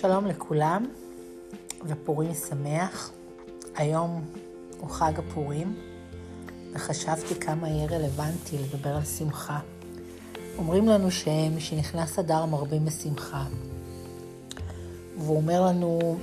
[0.00, 0.86] שלום לכולם
[1.84, 3.12] ופורים שמח.
[3.76, 4.24] היום
[4.80, 5.76] הוא חג הפורים
[6.74, 9.60] וחשבתי כמה יהיה רלוונטי לדבר על שמחה.
[10.58, 13.44] אומרים לנו שמשנכנס אדר מרבים בשמחה.
[15.18, 16.16] והוא אומר לנו,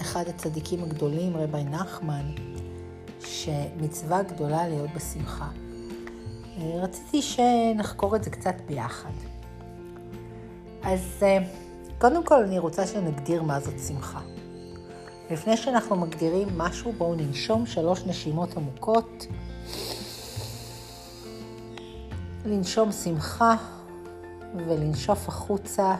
[0.00, 2.32] אחד הצדיקים הגדולים, רבי נחמן,
[3.20, 5.48] שמצווה גדולה להיות בשמחה.
[6.58, 9.12] רציתי שנחקור את זה קצת ביחד.
[10.82, 11.22] אז
[11.98, 14.20] קודם כל אני רוצה שנגדיר מה זאת שמחה.
[15.30, 19.26] לפני שאנחנו מגדירים משהו, בואו ננשום שלוש נשימות עמוקות.
[22.44, 23.56] לנשום שמחה
[24.56, 25.96] ולנשוף החוצה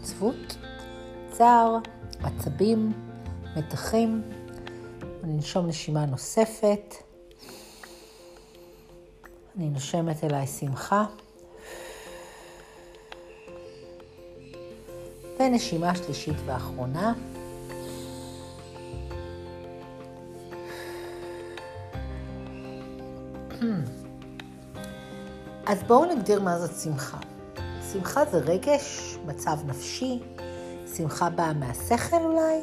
[0.00, 0.56] עצבות,
[1.32, 1.76] צער,
[2.22, 2.92] עצבים,
[3.56, 4.22] מתחים.
[5.22, 6.94] לנשום נשימה נוספת.
[9.56, 11.04] אני נושמת אליי שמחה.
[15.40, 17.12] ונשימה שלישית ואחרונה.
[25.66, 27.18] אז בואו נגדיר מה זאת שמחה.
[27.92, 30.20] שמחה זה רגש, מצב נפשי,
[30.96, 32.60] שמחה באה מהשכל אולי,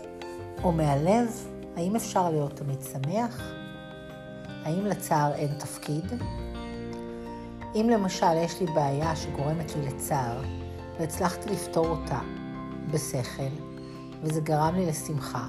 [0.63, 1.47] או מהלב.
[1.75, 3.41] האם אפשר להיות תמיד שמח?
[4.63, 6.05] האם לצער אין תפקיד?
[7.75, 10.41] אם למשל יש לי בעיה שגורמת לי לצער,
[10.99, 12.19] והצלחתי לפתור אותה,
[12.91, 13.63] בשכל,
[14.23, 15.47] וזה גרם לי לשמחה.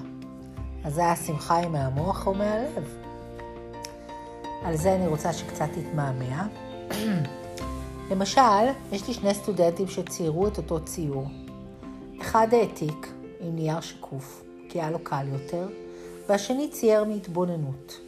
[0.84, 2.94] אז זה היה שמחה היא מהמוח או מהלב.
[4.64, 6.46] על זה אני רוצה שקצת תתמהמה.
[8.10, 8.40] למשל,
[8.92, 11.26] יש לי שני סטודנטים שציירו את אותו ציור.
[12.20, 15.68] אחד העתיק עם נייר שקוף, כי היה לו קל יותר,
[16.28, 18.00] והשני צייר מהתבוננות.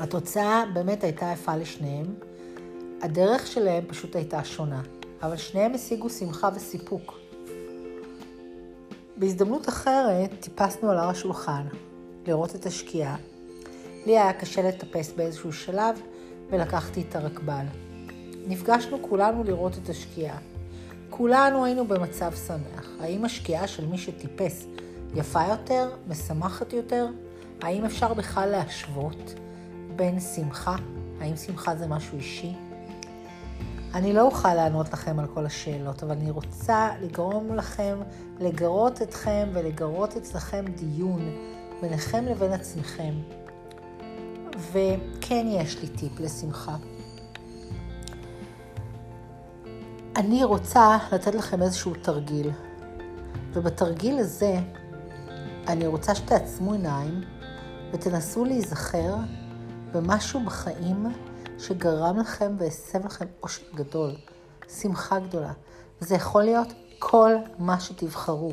[0.00, 2.14] התוצאה באמת הייתה יפה לשניהם.
[3.02, 4.82] הדרך שלהם פשוט הייתה שונה,
[5.22, 7.14] אבל שניהם השיגו שמחה וסיפוק.
[9.18, 11.62] בהזדמנות אחרת טיפסנו על הר השולחן
[12.26, 13.16] לראות את השקיעה.
[14.06, 16.00] לי היה קשה לטפס באיזשהו שלב
[16.50, 17.64] ולקחתי את הרכבל.
[18.46, 20.38] נפגשנו כולנו לראות את השקיעה.
[21.10, 22.88] כולנו היינו במצב שמח.
[23.00, 24.66] האם השקיעה של מי שטיפס
[25.14, 27.06] יפה יותר, משמחת יותר?
[27.62, 29.34] האם אפשר בכלל להשוות
[29.96, 30.76] בין שמחה?
[31.20, 32.52] האם שמחה זה משהו אישי?
[33.94, 37.98] אני לא אוכל לענות לכם על כל השאלות, אבל אני רוצה לגרום לכם,
[38.40, 41.30] לגרות אתכם ולגרות אצלכם דיון
[41.80, 43.14] ביניכם לבין עצמכם.
[44.72, 46.76] וכן יש לי טיפ לשמחה.
[50.16, 52.50] אני רוצה לתת לכם איזשהו תרגיל,
[53.52, 54.58] ובתרגיל הזה
[55.68, 57.20] אני רוצה שתעצמו עיניים
[57.92, 59.14] ותנסו להיזכר
[59.92, 61.06] במשהו בחיים
[61.58, 64.10] שגרם לכם והסב לכם אושר גדול,
[64.68, 65.52] שמחה גדולה.
[66.00, 68.52] זה יכול להיות כל מה שתבחרו.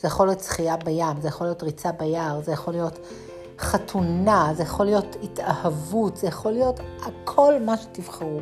[0.00, 2.98] זה יכול להיות שחייה בים, זה יכול להיות ריצה ביער, זה יכול להיות
[3.58, 8.40] חתונה, זה יכול להיות התאהבות, זה יכול להיות הכל מה שתבחרו.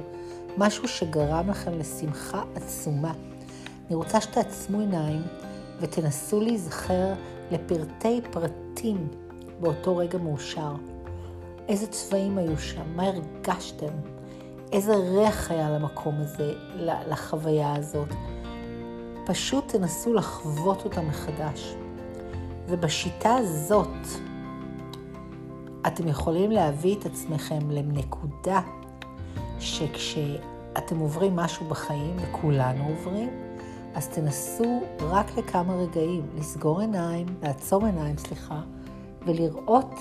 [0.58, 3.12] משהו שגרם לכם לשמחה עצומה.
[3.86, 5.22] אני רוצה שתעצמו עיניים
[5.80, 7.12] ותנסו להיזכר
[7.50, 9.08] לפרטי פרטים
[9.60, 10.74] באותו רגע מאושר.
[11.68, 13.92] איזה צבעים היו שם, מה הרגשתם,
[14.72, 16.52] איזה ריח היה למקום הזה,
[17.08, 18.08] לחוויה הזאת.
[19.26, 21.74] פשוט תנסו לחוות אותה מחדש.
[22.68, 23.96] ובשיטה הזאת
[25.86, 28.60] אתם יכולים להביא את עצמכם לנקודה
[29.58, 33.28] שכשאתם עוברים משהו בחיים, וכולנו עוברים,
[33.94, 38.60] אז תנסו רק לכמה רגעים לסגור עיניים, לעצום עיניים, סליחה,
[39.26, 39.94] ולראות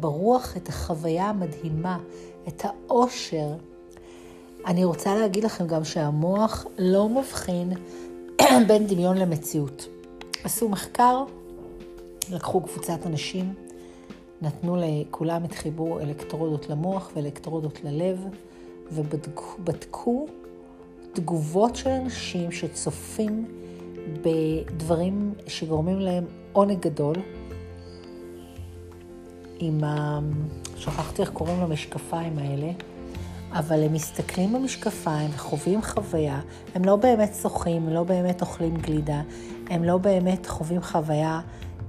[0.00, 1.98] ברוח את החוויה המדהימה,
[2.48, 3.48] את האושר.
[4.66, 7.72] אני רוצה להגיד לכם גם שהמוח לא מבחין
[8.68, 9.88] בין דמיון למציאות.
[10.44, 11.24] עשו מחקר,
[12.32, 13.54] לקחו קבוצת אנשים,
[14.42, 18.24] נתנו לכולם את חיבור אלקטרודות למוח ואלקטרודות ללב,
[18.92, 20.26] ובדקו
[21.12, 23.46] תגובות של אנשים שצופים
[24.22, 27.16] בדברים שגורמים להם עונג גדול,
[29.58, 30.18] עם ה...
[30.76, 32.70] שכחתי איך קוראים למשקפיים האלה,
[33.52, 36.40] אבל הם מסתכלים במשקפיים וחווים חוויה.
[36.74, 39.22] הם לא באמת שוחים, הם לא באמת אוכלים גלידה,
[39.70, 41.40] הם לא באמת חווים חוויה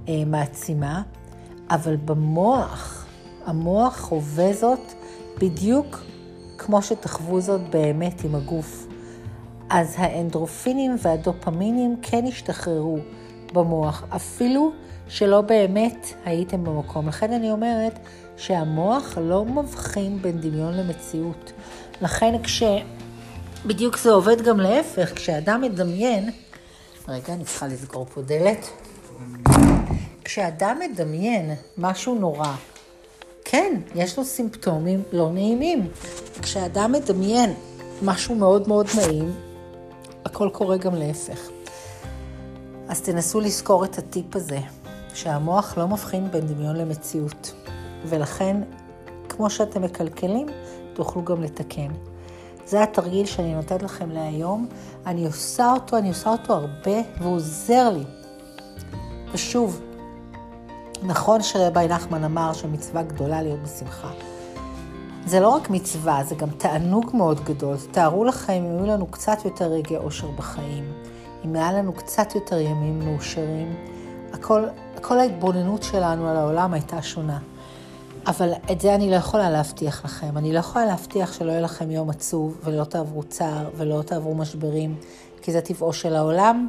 [0.08, 1.02] אה, מעצימה,
[1.70, 3.06] אבל במוח,
[3.46, 4.92] המוח חווה זאת
[5.40, 6.02] בדיוק
[6.58, 8.86] כמו שתחוו זאת באמת עם הגוף.
[9.70, 12.98] אז האנדרופינים והדופמינים כן השתחררו
[13.52, 14.72] במוח, אפילו
[15.08, 17.08] שלא באמת הייתם במקום.
[17.08, 17.98] לכן אני אומרת
[18.36, 21.52] שהמוח לא מבחין בין דמיון למציאות.
[22.02, 22.62] לכן כש...
[23.66, 26.30] בדיוק זה עובד גם להפך, כשאדם מדמיין,
[27.08, 28.70] רגע, אני צריכה לסגור פה דלת.
[30.24, 32.54] כשאדם מדמיין משהו נורא,
[33.44, 35.88] כן, יש לו סימפטומים לא נעימים.
[36.42, 37.54] כשאדם מדמיין
[38.02, 39.32] משהו מאוד מאוד נעים,
[40.24, 41.57] הכל קורה גם להפך.
[42.88, 44.58] אז תנסו לזכור את הטיפ הזה,
[45.14, 47.54] שהמוח לא מבחין בין דמיון למציאות,
[48.06, 48.56] ולכן,
[49.28, 50.46] כמו שאתם מקלקלים,
[50.94, 51.88] תוכלו גם לתקן.
[52.66, 54.68] זה התרגיל שאני נותנת לכם להיום.
[55.06, 58.04] אני עושה אותו, אני עושה אותו הרבה, והוא עוזר לי.
[59.32, 59.80] ושוב,
[61.02, 64.10] נכון שרבי נחמן אמר שמצווה גדולה להיות בשמחה.
[65.26, 67.76] זה לא רק מצווה, זה גם תענוג מאוד גדול.
[67.90, 70.92] תארו לכם אם היו לנו קצת יותר רגעי אושר בחיים,
[71.44, 73.76] אם היה לנו קצת יותר ימים מאושרים,
[74.32, 74.64] הכל,
[75.00, 77.38] כל ההתבוננות שלנו על העולם הייתה שונה.
[78.26, 80.38] אבל את זה אני לא יכולה להבטיח לכם.
[80.38, 84.96] אני לא יכולה להבטיח שלא יהיה לכם יום עצוב, ולא תעברו צער, ולא תעברו משברים,
[85.42, 86.68] כי זה טבעו של העולם,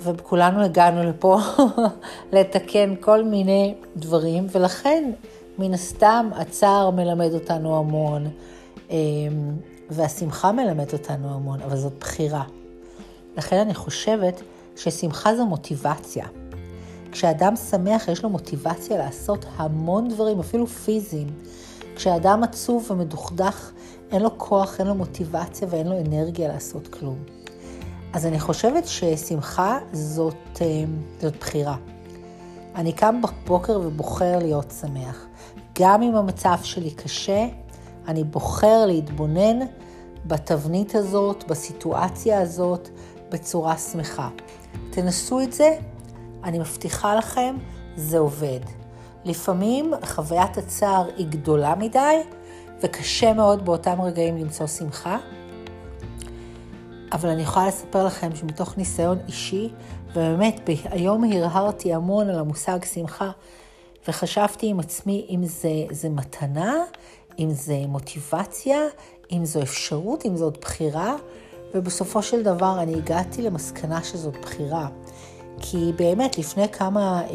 [0.00, 1.38] וכולנו הגענו לפה
[2.32, 5.10] לתקן כל מיני דברים, ולכן,
[5.58, 8.26] מן הסתם, הצער מלמד אותנו המון,
[8.90, 8.96] אמ,
[9.90, 12.42] והשמחה מלמד אותנו המון, אבל זאת בחירה.
[13.36, 14.42] לכן אני חושבת
[14.76, 16.26] ששמחה זו מוטיבציה.
[17.12, 21.28] כשאדם שמח יש לו מוטיבציה לעשות המון דברים, אפילו פיזיים.
[21.96, 23.70] כשאדם עצוב ומדוכדך,
[24.10, 27.18] אין לו כוח, אין לו מוטיבציה ואין לו אנרגיה לעשות כלום.
[28.12, 30.66] אז אני חושבת ששמחה זאת, אה,
[31.20, 31.76] זאת בחירה.
[32.74, 35.26] אני קם בבוקר ובוחר להיות שמח.
[35.78, 37.46] גם אם המצב שלי קשה,
[38.08, 39.58] אני בוחר להתבונן
[40.26, 42.88] בתבנית הזאת, בסיטואציה הזאת,
[43.32, 44.28] בצורה שמחה.
[44.90, 45.76] תנסו את זה,
[46.44, 47.56] אני מבטיחה לכם,
[47.96, 48.60] זה עובד.
[49.24, 52.20] לפעמים חוויית הצער היא גדולה מדי,
[52.82, 55.18] וקשה מאוד באותם רגעים למצוא שמחה.
[57.12, 59.68] אבל אני יכולה לספר לכם שמתוך ניסיון אישי,
[60.10, 63.30] ובאמת היום הרהרתי המון על המושג שמחה,
[64.08, 66.74] וחשבתי עם עצמי אם זה, זה מתנה,
[67.38, 68.78] אם זה מוטיבציה,
[69.32, 71.16] אם זו אפשרות, אם זאת בחירה,
[71.74, 74.88] ובסופו של דבר אני הגעתי למסקנה שזאת בחירה.
[75.60, 77.28] כי באמת, לפני כמה, אה,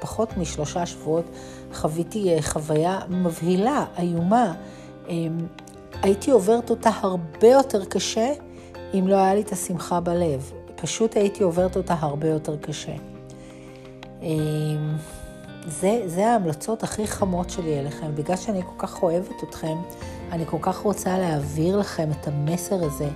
[0.00, 1.24] פחות משלושה שבועות,
[1.72, 4.54] חוויתי אה, חוויה מבהילה, איומה.
[5.08, 5.14] אה,
[6.02, 8.32] הייתי עוברת אותה הרבה יותר קשה
[8.94, 10.52] אם לא היה לי את השמחה בלב.
[10.76, 12.94] פשוט הייתי עוברת אותה הרבה יותר קשה.
[14.22, 14.28] אה,
[15.66, 18.14] זה, זה ההמלצות הכי חמות שלי אליכם.
[18.14, 19.76] בגלל שאני כל כך אוהבת אתכם,
[20.32, 23.08] אני כל כך רוצה להעביר לכם את המסר הזה.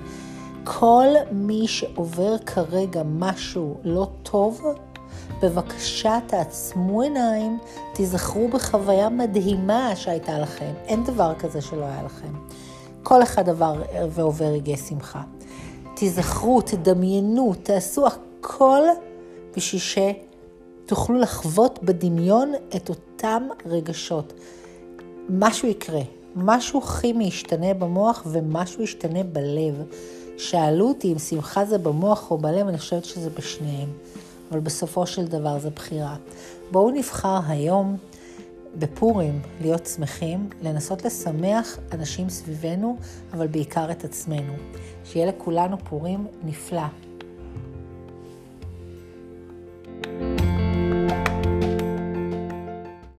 [0.65, 4.63] כל מי שעובר כרגע משהו לא טוב,
[5.43, 7.59] בבקשה תעצמו עיניים,
[7.95, 10.73] תיזכרו בחוויה מדהימה שהייתה לכם.
[10.87, 12.33] אין דבר כזה שלא היה לכם.
[13.03, 15.23] כל אחד עבר ועובר רגעי שמחה.
[15.97, 18.83] תיזכרו, תדמיינו, תעשו הכל
[19.57, 19.83] בשביל
[20.85, 24.33] שתוכלו לחוות בדמיון את אותם רגשות.
[25.29, 26.01] משהו יקרה,
[26.41, 29.83] משהו כימי ישתנה במוח ומשהו ישתנה בלב.
[30.39, 33.89] שאלו אותי אם שמחה זה במוח או בלב, אני חושבת שזה בשניהם.
[34.51, 36.17] אבל בסופו של דבר זה בחירה.
[36.71, 37.97] בואו נבחר היום
[38.79, 42.97] בפורים להיות שמחים, לנסות לשמח אנשים סביבנו,
[43.33, 44.53] אבל בעיקר את עצמנו.
[45.05, 47.08] שיהיה לכולנו פורים נפלא.